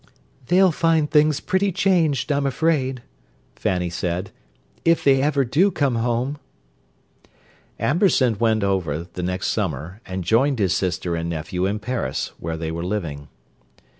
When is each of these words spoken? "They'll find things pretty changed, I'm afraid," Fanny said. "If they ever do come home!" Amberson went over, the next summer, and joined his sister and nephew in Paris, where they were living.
"They'll 0.47 0.71
find 0.71 1.07
things 1.11 1.39
pretty 1.39 1.71
changed, 1.71 2.31
I'm 2.31 2.47
afraid," 2.47 3.03
Fanny 3.55 3.91
said. 3.91 4.31
"If 4.83 5.03
they 5.03 5.21
ever 5.21 5.45
do 5.45 5.69
come 5.69 5.93
home!" 5.97 6.39
Amberson 7.79 8.39
went 8.39 8.63
over, 8.63 9.03
the 9.03 9.21
next 9.21 9.49
summer, 9.49 10.01
and 10.07 10.23
joined 10.23 10.57
his 10.57 10.73
sister 10.73 11.15
and 11.15 11.29
nephew 11.29 11.67
in 11.67 11.77
Paris, 11.77 12.31
where 12.39 12.57
they 12.57 12.71
were 12.71 12.83
living. 12.83 13.27